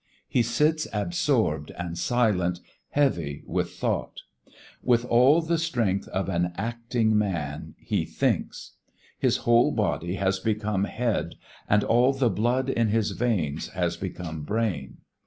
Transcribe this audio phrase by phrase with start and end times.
[0.27, 2.59] He sits absorbed and silent,
[2.89, 4.21] heavy with thought:
[4.81, 8.77] with all the strength of an acting man he thinks.
[9.19, 11.35] His whole body has become head
[11.69, 15.01] and all the blood in his veins has become brain.